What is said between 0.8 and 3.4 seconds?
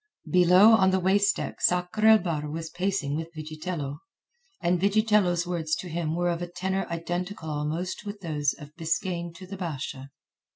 the waist deck Sakr el Bahr was pacing with